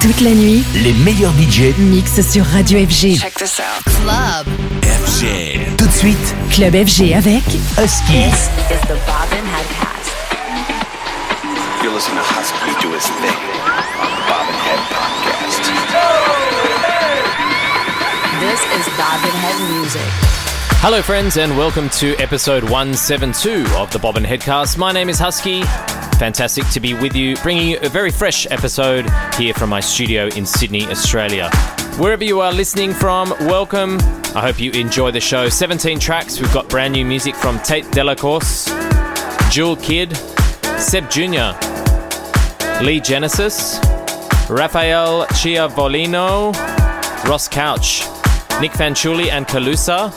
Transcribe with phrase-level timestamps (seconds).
[0.00, 3.18] Toute la nuit, Les meilleurs budgets mix sur Radio FG.
[3.18, 3.84] Check this out.
[3.84, 4.46] Club.
[4.82, 5.76] FG.
[5.76, 7.44] Tout de suite, Club FG avec
[7.76, 8.24] Husky.
[8.24, 10.10] This is the Bobbin Headcast.
[11.82, 13.36] You're listening to Husky do his thing
[14.00, 15.68] on the Bob and Head Podcast.
[18.40, 20.39] This is Bobbin Head Music.
[20.82, 24.78] Hello, friends, and welcome to episode 172 of the Bobbin Headcast.
[24.78, 25.62] My name is Husky.
[26.16, 29.04] Fantastic to be with you, bringing you a very fresh episode
[29.34, 31.50] here from my studio in Sydney, Australia.
[31.98, 33.98] Wherever you are listening from, welcome.
[34.34, 35.50] I hope you enjoy the show.
[35.50, 36.40] 17 tracks.
[36.40, 38.64] We've got brand new music from Tate Delacourse,
[39.50, 40.16] Jewel Kid,
[40.78, 41.52] Seb Jr.,
[42.82, 43.78] Lee Genesis,
[44.48, 46.54] Rafael Chiavolino,
[47.28, 48.00] Ross Couch,
[48.62, 50.10] Nick Fanciulli and Calusa,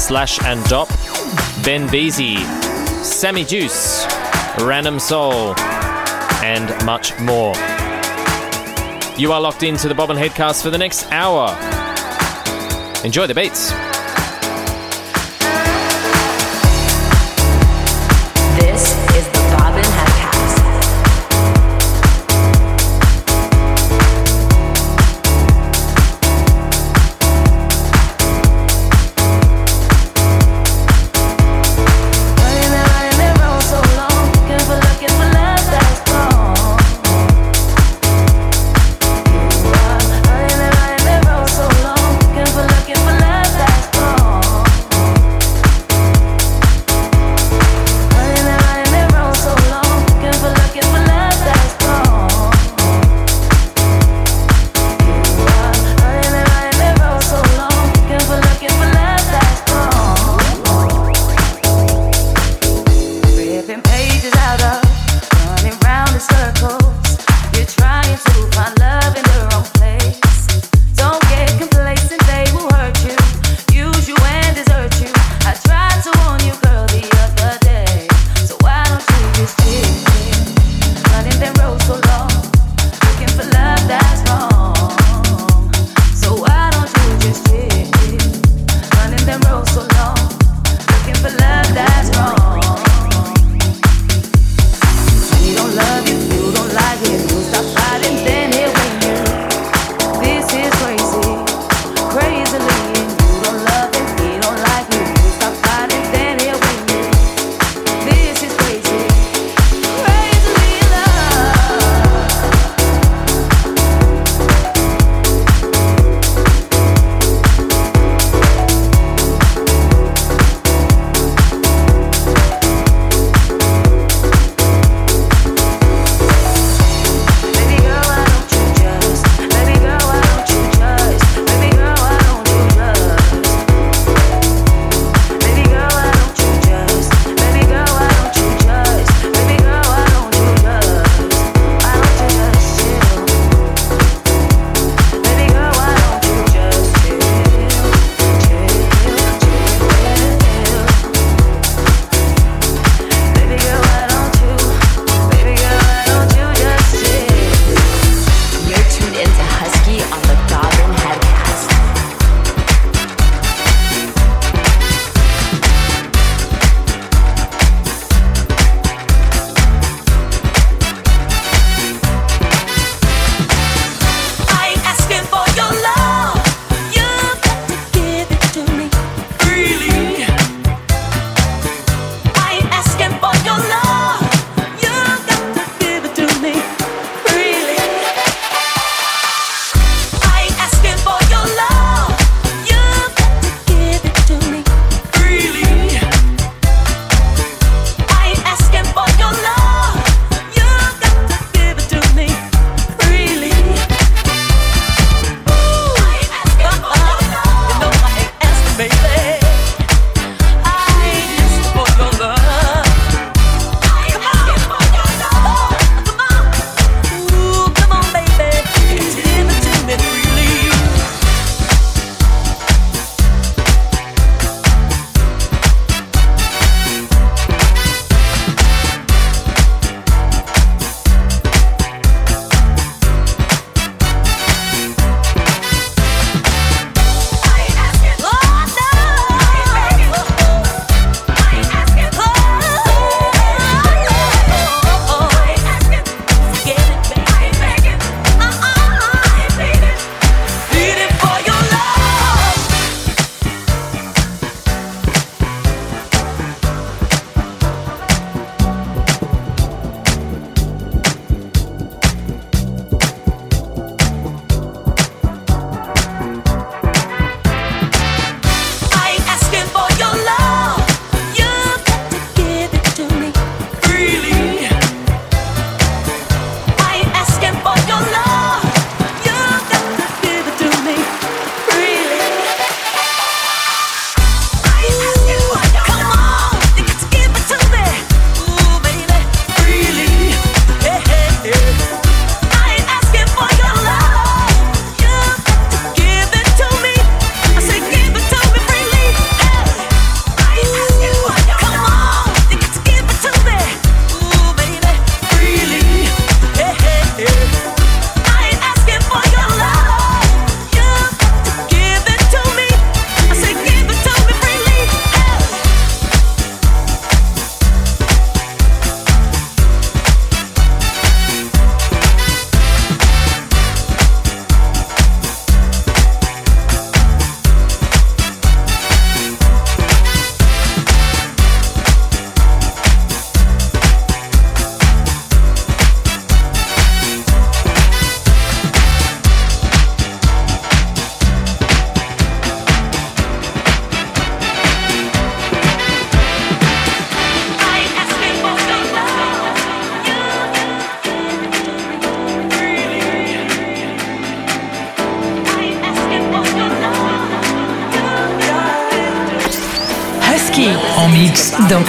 [0.00, 0.88] Slash and Dop,
[1.62, 2.38] Ben Beasy,
[3.04, 4.06] Sammy Juice,
[4.58, 5.54] Random Soul,
[6.42, 7.54] and much more.
[9.18, 11.50] You are locked into the Bobbin Headcast for the next hour.
[13.04, 13.72] Enjoy the beats.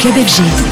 [0.01, 0.70] Club FG.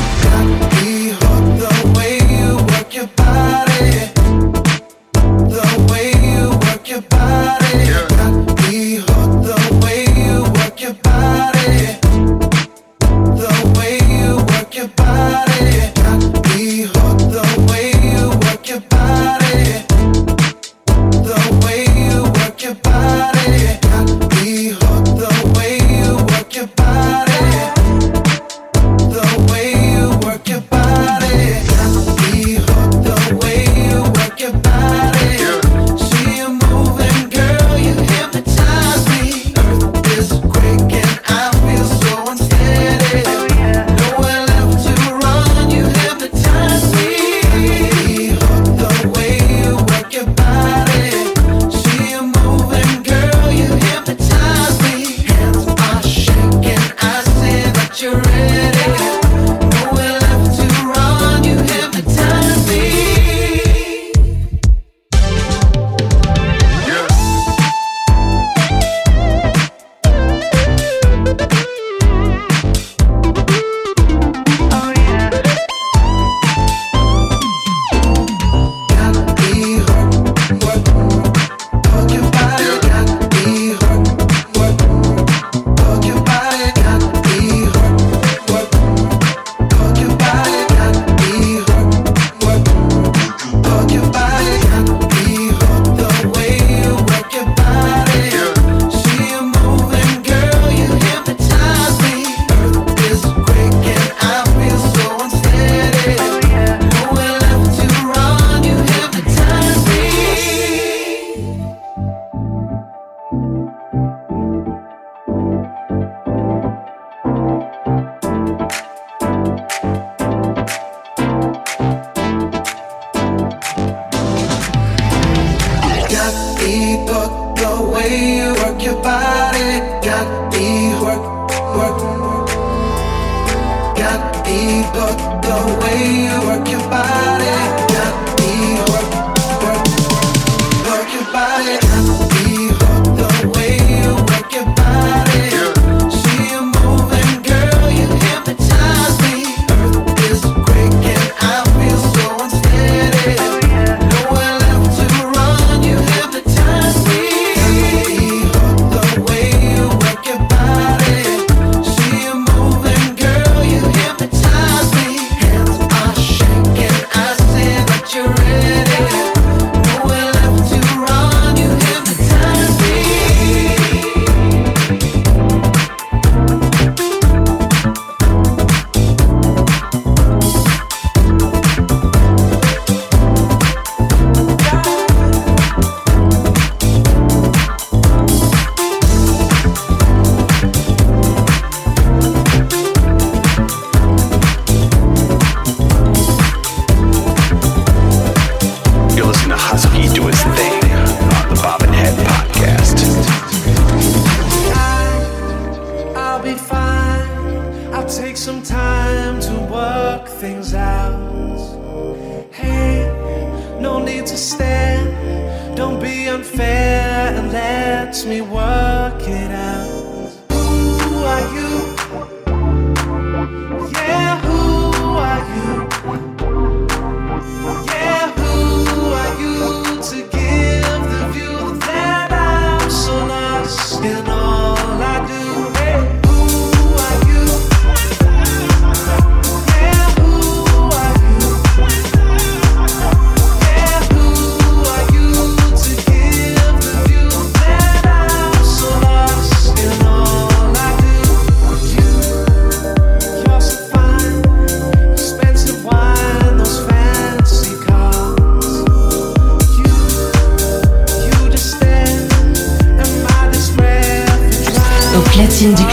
[265.59, 265.79] Husky.
[265.79, 265.87] This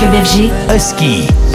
[0.69, 1.46] is Bobbin Head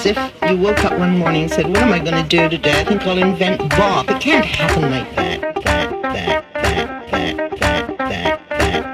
[0.00, 2.48] as if you woke up one morning and said, what am I going to do
[2.48, 2.80] today?
[2.80, 4.08] I think I'll invent bop.
[4.10, 5.40] It can't happen like that.
[5.40, 8.90] That, that, that, that, that, that, that.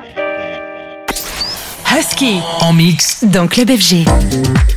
[1.84, 3.24] Husky En mix.
[3.24, 4.75] dans Club FG.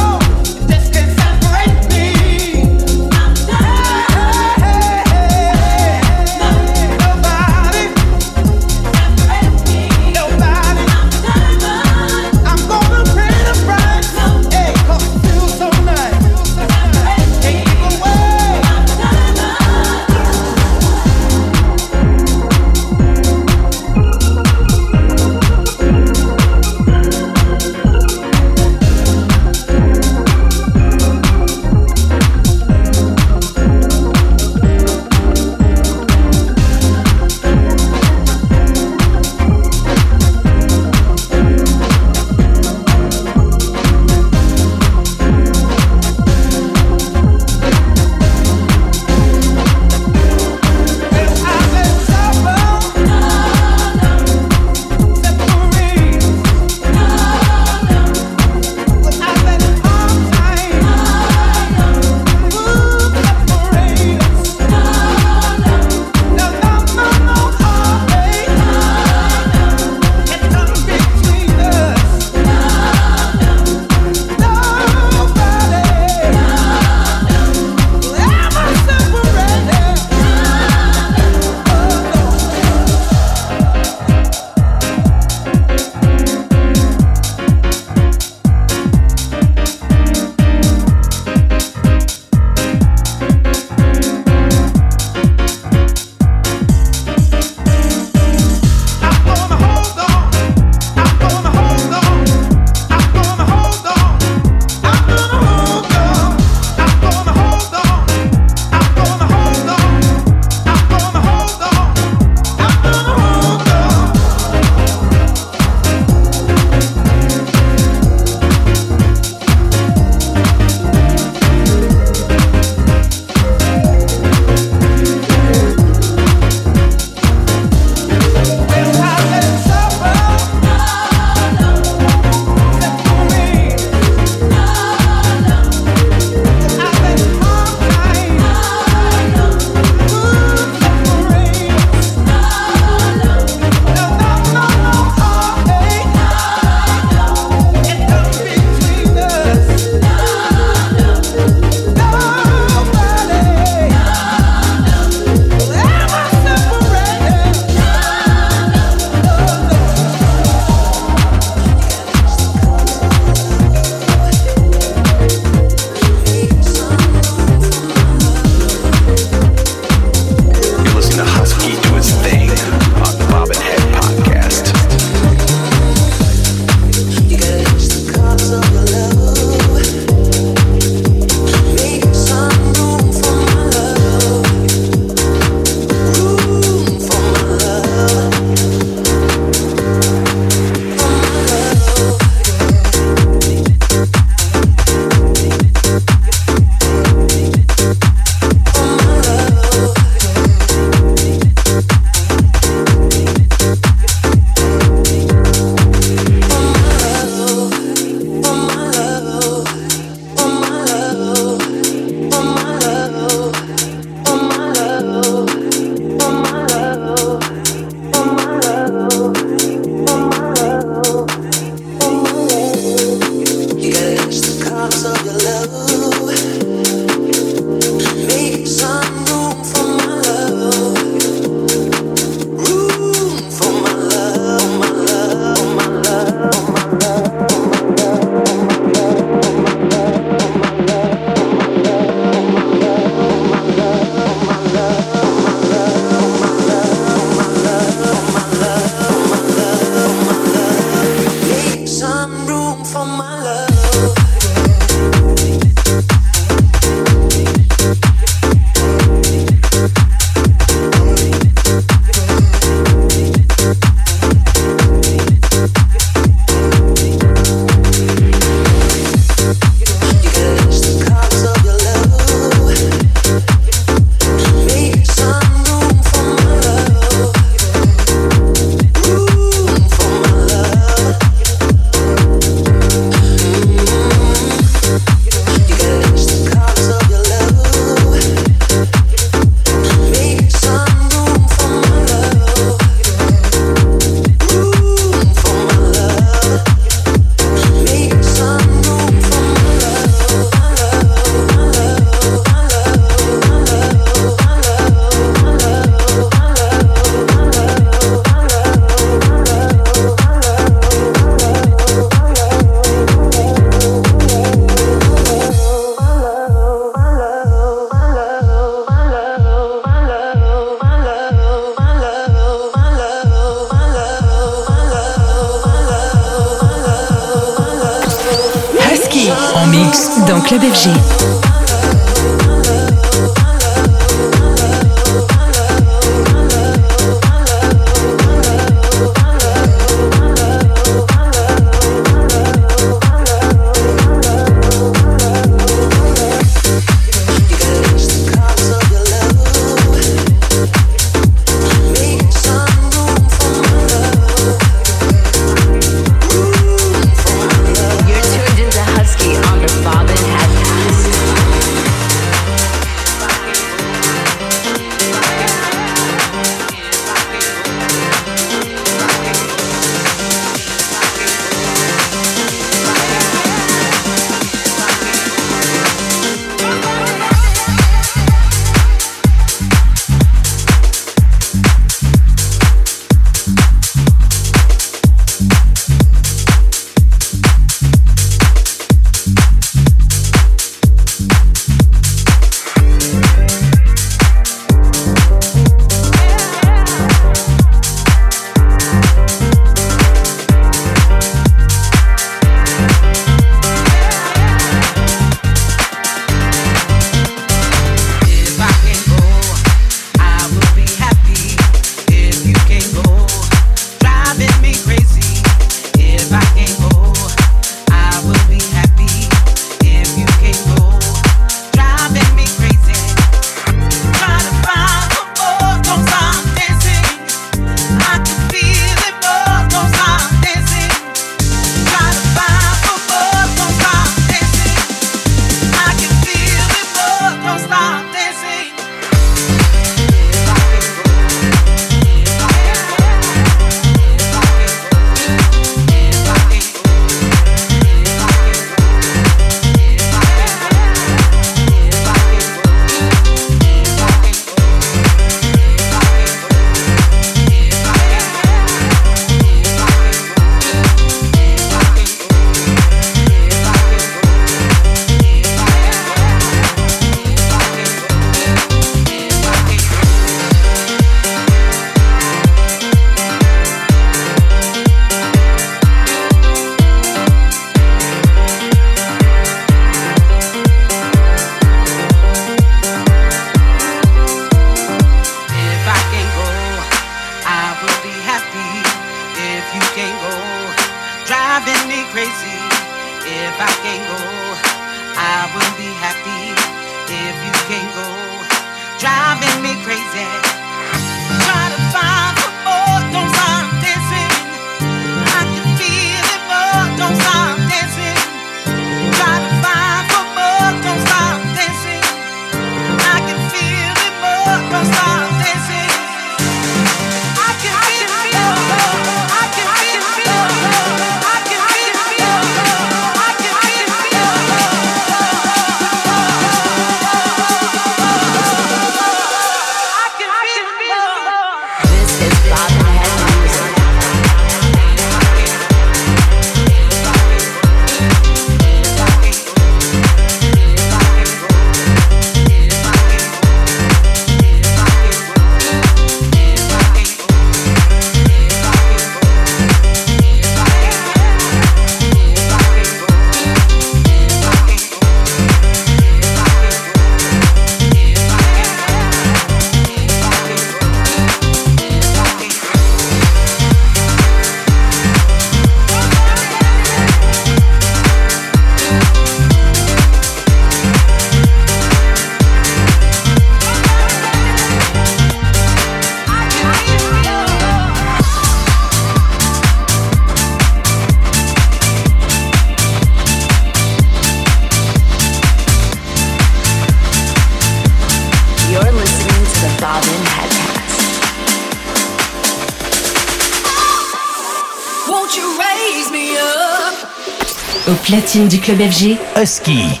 [598.04, 599.16] Platine du club FG.
[599.36, 600.00] Husky.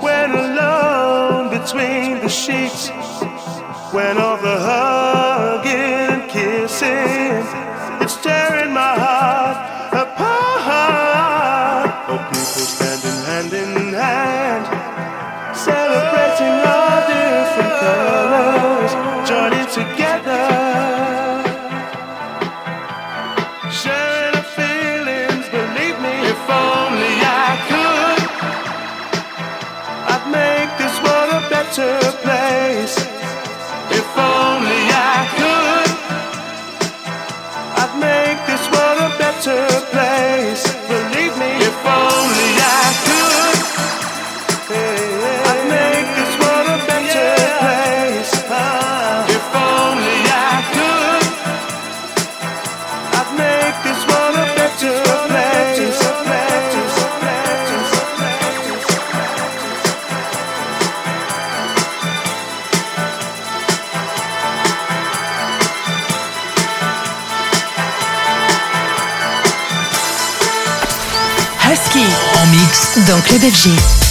[0.00, 2.88] when alone between the sheets,
[3.94, 7.44] when all the hugging, kissing,
[8.02, 9.13] it's tearing my heart.
[73.06, 74.03] dans Club FG.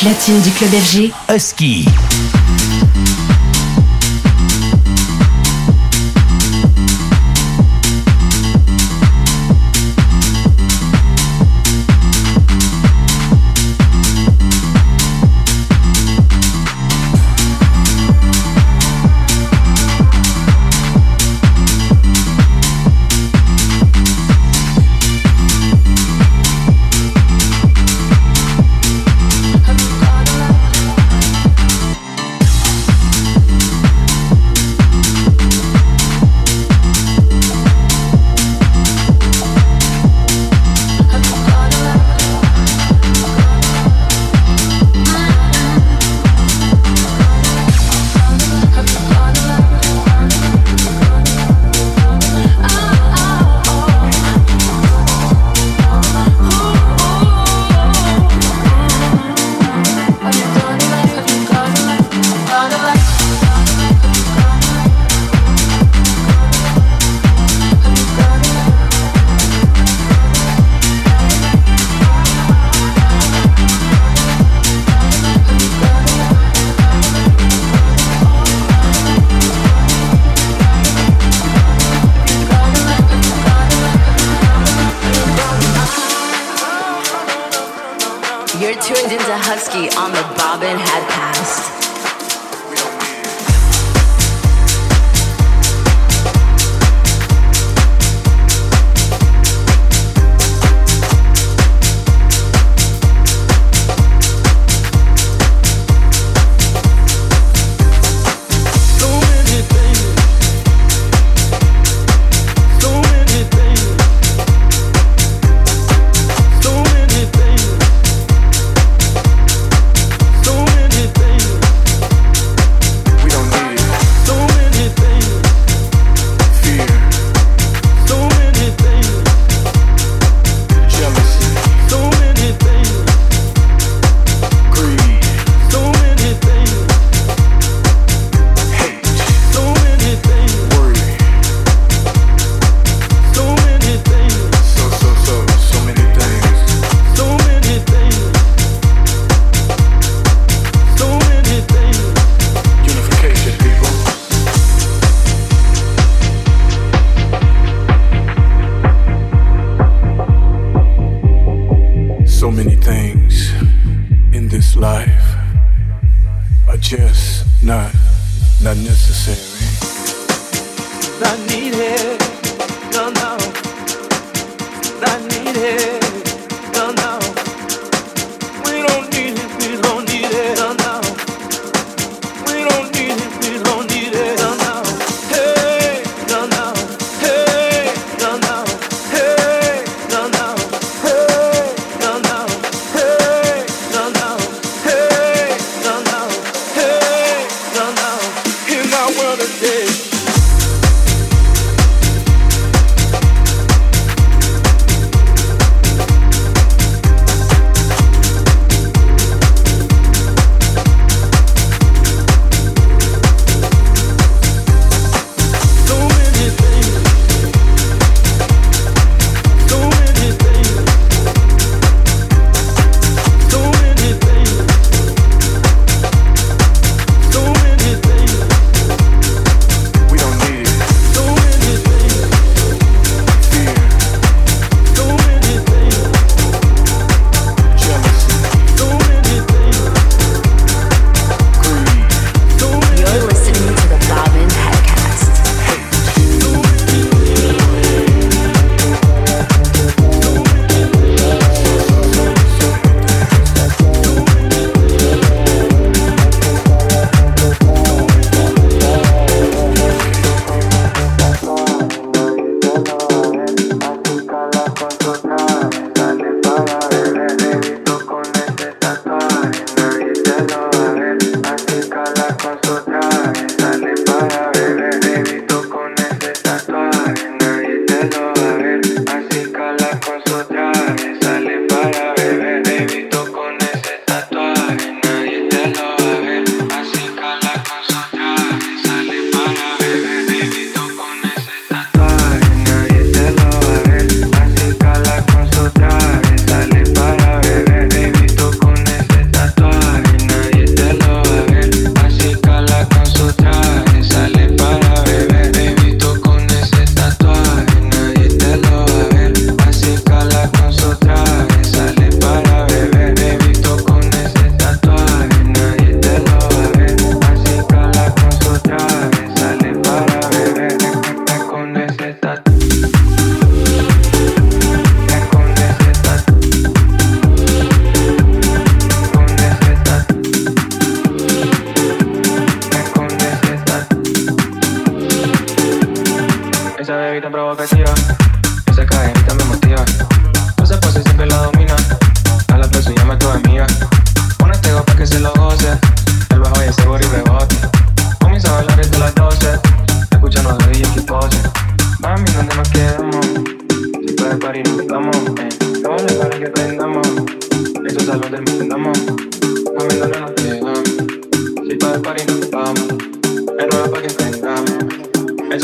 [0.00, 1.84] Platine du club FG, Husky.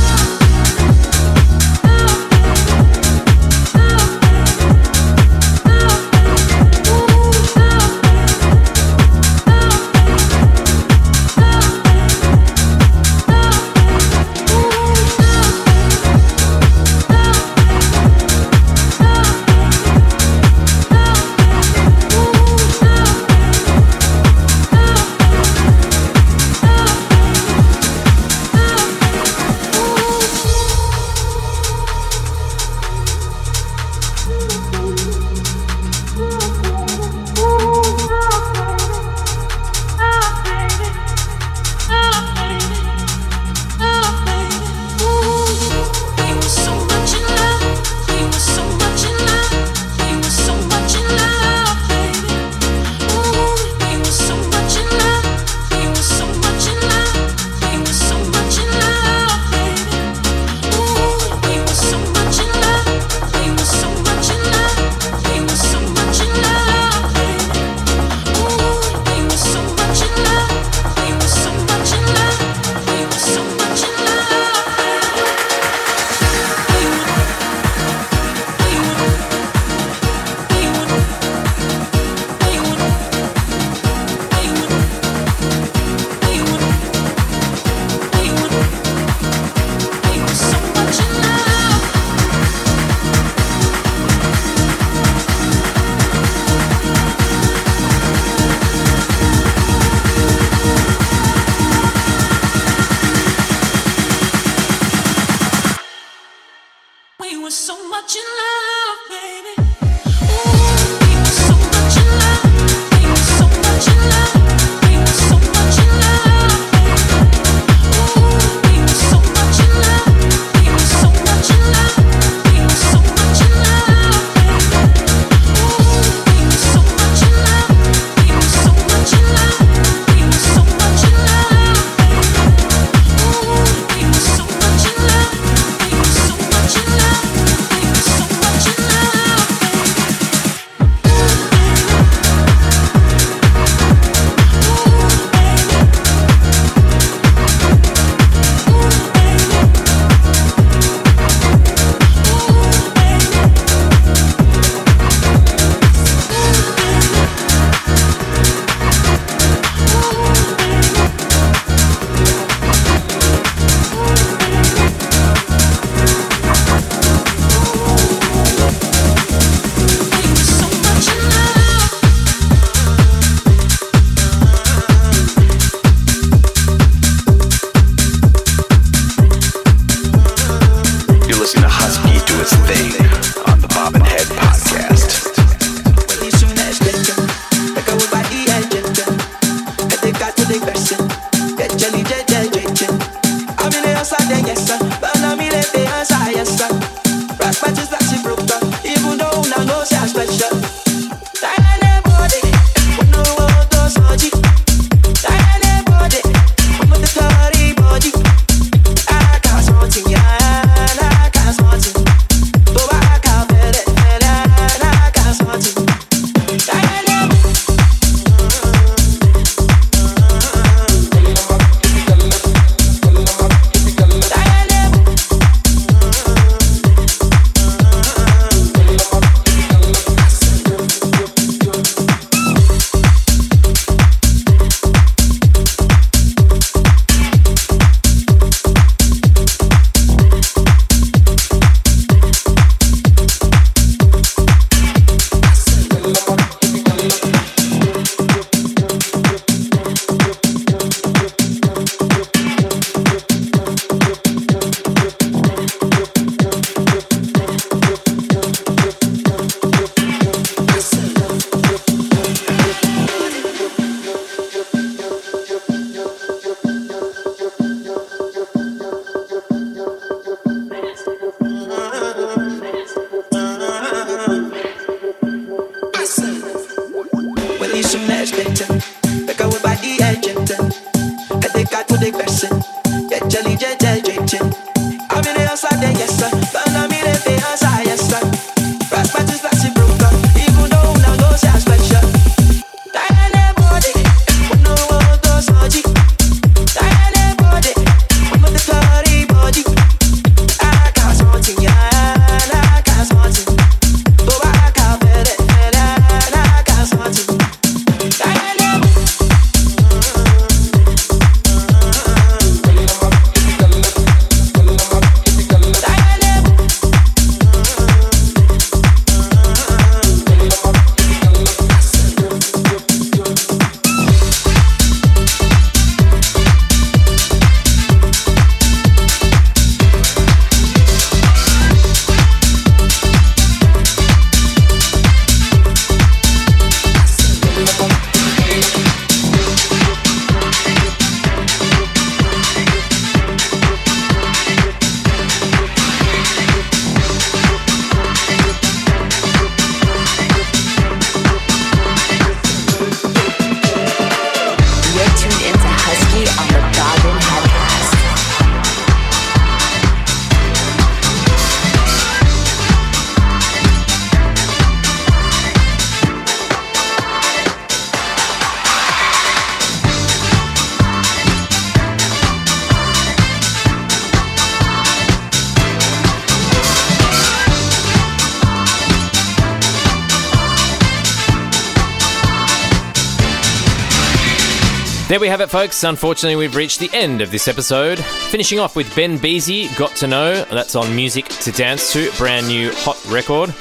[385.16, 385.82] There we have it, folks.
[385.82, 387.98] Unfortunately, we've reached the end of this episode.
[387.98, 390.44] Finishing off with Ben Beasy, Got to Know.
[390.44, 393.54] That's on Music to Dance to, brand new hot record.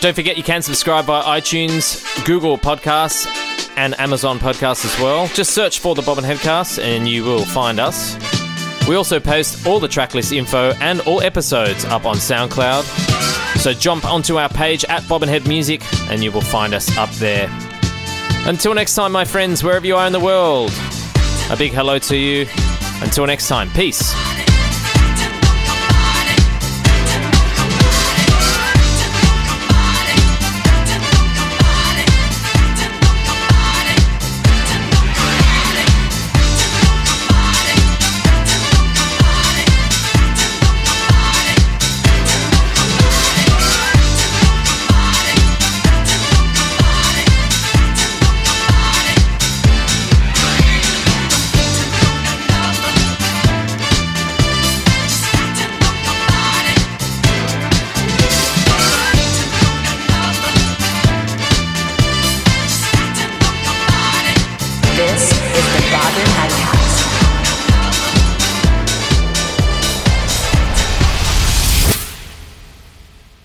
[0.00, 3.26] Don't forget you can subscribe via iTunes, Google Podcasts,
[3.76, 5.26] and Amazon Podcasts as well.
[5.34, 8.16] Just search for the Bobbin Headcast and you will find us.
[8.88, 12.84] We also post all the tracklist info and all episodes up on SoundCloud.
[13.58, 17.10] So jump onto our page at Bobbin Head Music and you will find us up
[17.16, 17.50] there.
[18.46, 20.70] Until next time, my friends, wherever you are in the world,
[21.50, 22.46] a big hello to you.
[23.02, 24.14] Until next time, peace.